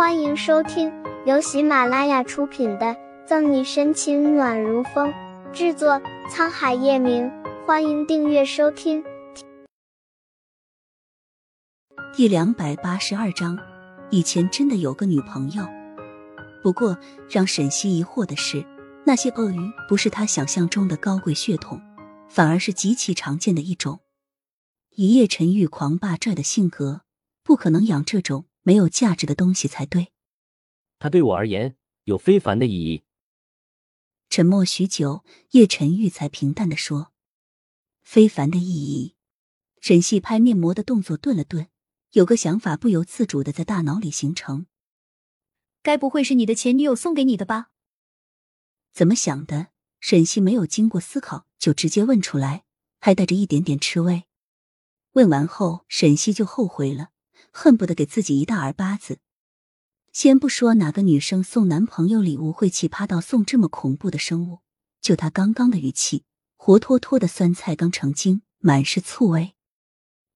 [0.00, 0.90] 欢迎收听
[1.26, 2.86] 由喜马拉雅出品的
[3.26, 5.12] 《赠你深情暖如风》，
[5.52, 7.30] 制作沧海夜明。
[7.66, 9.04] 欢迎订阅收听。
[12.14, 13.58] 第两百八十二章，
[14.08, 15.66] 以前真的有个女朋友。
[16.62, 16.96] 不过
[17.28, 18.64] 让沈西疑惑的是，
[19.04, 21.78] 那些鳄鱼不是他想象中的高贵血统，
[22.26, 24.00] 反而是极其常见的一种。
[24.92, 27.02] 以叶沉玉狂霸拽的性格，
[27.44, 30.12] 不可能养这种没有价值的东西才对。
[30.98, 33.04] 它对我而言有非凡的意义。
[34.28, 37.12] 沉默许久，叶晨玉才平淡的说
[38.02, 39.14] ：“非凡的意义。”
[39.80, 41.68] 沈西拍面膜的动作顿了顿，
[42.12, 44.66] 有个想法不由自主的在大脑里形成。
[45.82, 47.70] 该不会是你的前女友送给你的吧？
[48.92, 49.68] 怎么想的？
[50.00, 52.64] 沈西没有经过思考就直接问出来，
[53.00, 54.24] 还带着一点点吃味。
[55.12, 57.10] 问完后，沈西就后悔了，
[57.50, 59.18] 恨不得给自己一大耳巴子。
[60.12, 64.58] 先不说哪个女生送男朋友礼物会奇葩到送这么恐怖的生物，
[65.00, 66.24] 就他刚刚的语气，
[66.56, 69.54] 活脱脱的酸菜刚成精，满是醋味。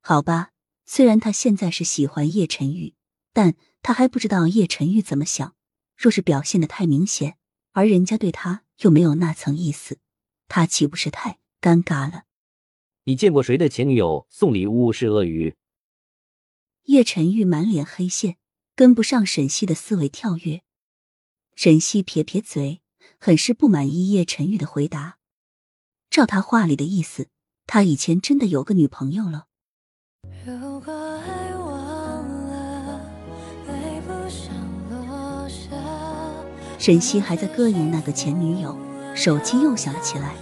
[0.00, 0.50] 好吧，
[0.84, 2.94] 虽然他现在是喜欢叶晨玉，
[3.32, 5.54] 但他还不知道叶晨玉怎么想。
[5.96, 7.36] 若是表现的太明显，
[7.72, 9.98] 而人家对他又没有那层意思，
[10.48, 12.24] 他岂不是太尴尬了？
[13.04, 15.54] 你见过谁的前女友送礼物是鳄鱼？
[16.90, 18.34] 叶晨玉满脸黑线，
[18.74, 20.62] 跟不上沈西的思维跳跃。
[21.54, 22.80] 沈西撇撇嘴，
[23.20, 25.18] 很是不满意叶晨玉的回答。
[26.10, 27.28] 照他话里的意思，
[27.68, 29.46] 他以前真的有个女朋友了。
[30.44, 33.00] 如果爱忘了，
[33.68, 34.52] 泪不想
[34.90, 35.70] 落下。
[36.76, 38.76] 沈西还在膈应那个前女友，
[39.14, 40.34] 手机又响了起来。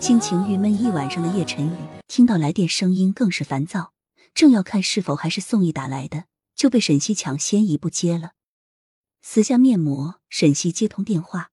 [0.00, 1.76] 心情郁闷一晚上的叶晨宇
[2.08, 3.92] 听到来电声音更是烦躁，
[4.34, 8.32] 正要看是否还是宋毅打来的，就被沈西抢先一步接了。
[9.22, 11.52] 撕下面膜，沈西接通电话：“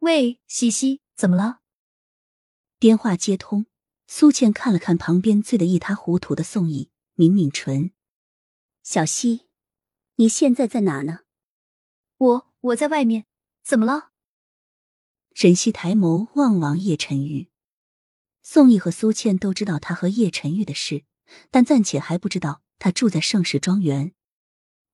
[0.00, 1.60] 喂，西西，怎么了？”
[2.78, 3.66] 电话接通，
[4.06, 7.92] 苏倩看了看旁边醉得一塌糊涂的宋毅，抿抿唇
[8.82, 9.46] ：“小西，
[10.16, 11.20] 你现在在哪呢
[12.18, 13.26] ？”“我我在外面，
[13.62, 14.10] 怎么了？”
[15.32, 17.48] 沈西抬眸望望叶晨玉。
[18.42, 21.04] 宋毅和苏倩都知道他和叶晨玉的事，
[21.50, 24.14] 但暂且还不知道他住在盛世庄园。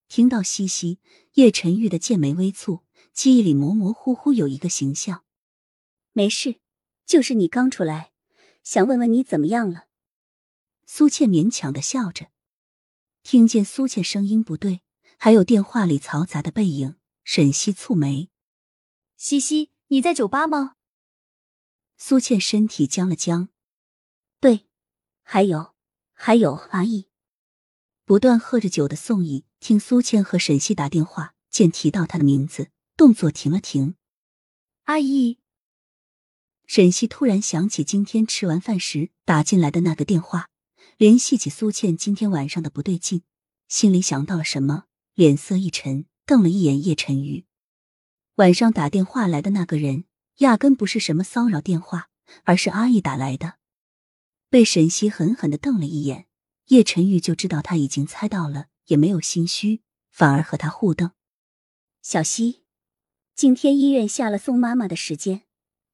[0.07, 0.99] 听到西西，
[1.33, 2.81] 叶晨玉的剑眉微蹙，
[3.13, 5.23] 记忆里模模糊糊有一个形象。
[6.11, 6.59] 没事，
[7.05, 8.11] 就是你刚出来，
[8.63, 9.87] 想问问你怎么样了。
[10.85, 12.27] 苏倩勉强的笑着。
[13.23, 14.81] 听见苏倩声音不对，
[15.17, 18.29] 还有电话里嘈杂的背影，沈西蹙眉。
[19.15, 20.75] 西西，你在酒吧吗？
[21.97, 23.49] 苏倩身体僵了僵，
[24.39, 24.65] 对，
[25.21, 25.70] 还有，
[26.23, 27.07] 还有阿姨。
[28.05, 33.95] 不断喝着酒的宋毅听苏倩和沈西打电话，见提到他的名字，动作停了停。
[34.83, 35.39] 阿姨，
[36.67, 40.49] 沈西突然想起今天吃完饭时打进来的那个电话，
[40.97, 43.23] 联系起苏倩今天晚上的不对劲，
[43.67, 44.83] 心里想到了什么，
[45.15, 47.45] 脸色一沉，瞪了一眼叶晨宇。
[48.35, 50.03] 晚上打电话来的那个人。
[50.37, 52.09] 压根不是什么骚扰电话，
[52.43, 53.55] 而是阿义打来的。
[54.51, 56.27] 被沈西狠狠的瞪了一眼，
[56.65, 61.11] 叶晨玉就知道他已经猜到了，也没有心虚，反而和他互瞪。
[62.01, 62.65] 小西，
[63.33, 65.43] 今天医院下了宋妈妈的时间，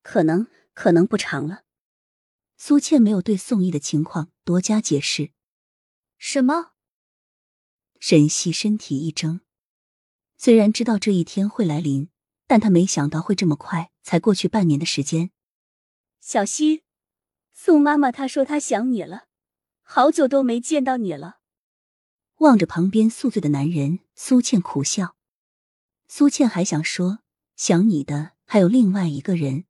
[0.02, 1.66] 可能可能不长了。
[2.58, 5.34] 苏倩没有对宋毅的情况多加解释。
[6.18, 6.72] 什么？
[8.00, 9.42] 沈西身体一怔，
[10.36, 12.10] 虽然知道这一天会来临。
[12.50, 15.32] 但他没想到会这么快，才过去半年的时间。
[16.22, 16.86] 小西，
[17.68, 19.28] 宋妈妈她说她想你了，
[19.82, 21.40] 好久都没见到你了。
[22.38, 25.18] 望着旁边宿醉的男人，苏倩苦笑。
[26.08, 27.20] 苏倩还想说
[27.58, 29.66] 想你的还有另外一个人，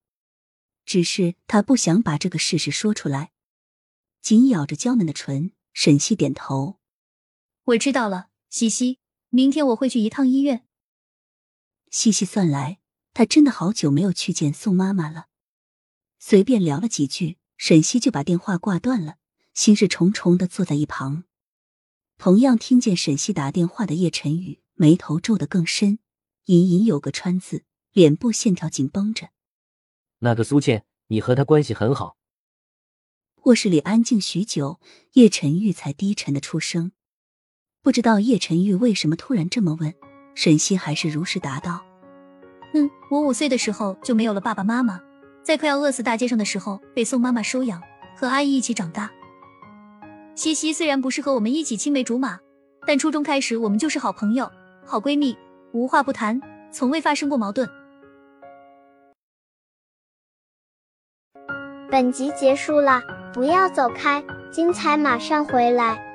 [0.86, 3.32] 只是她不想把这个事实说出来，
[4.22, 5.54] 紧咬着娇嫩的唇。
[5.74, 6.80] 沈西点头，
[7.64, 10.68] 我知道了，西西，明天我会去一趟医院。
[11.90, 12.80] 细细算来，
[13.16, 15.30] 他真的好久没有去见宋妈妈了。
[16.20, 19.16] 随便聊了几句，沈西就把电话挂断了，
[19.54, 21.24] 心事重重的坐在一旁。
[22.18, 26.00] 同样听见沈西打电话的叶晨宇，眉头皱得更深，
[26.46, 29.30] 隐隐有个川字，脸部线条紧绷着。
[30.20, 32.18] 那个苏倩，你和她关系很好。
[33.44, 34.80] 卧室里安静许久，
[35.14, 36.92] 叶晨玉才低沉的出声。
[37.82, 39.94] 不知道叶晨玉为什么突然这么问。
[40.36, 41.84] 沈西还是如实答道
[42.76, 45.02] ：“嗯，我五岁的时候就没有了爸爸妈妈，
[45.48, 47.82] 在快要饿死大街上的时候被宋妈妈收养
[48.18, 49.10] 和阿姨一起长大。
[50.36, 52.38] 西西虽然不是和我们一起青梅竹马
[52.86, 54.52] 但初中开始我们就是好朋友
[54.86, 55.38] 好闺蜜
[55.72, 56.38] 无话不谈
[56.70, 57.66] 从未发生过矛盾。
[61.90, 63.02] 本集结束了
[63.34, 64.22] 不要走开
[64.52, 66.07] 精彩马上回来。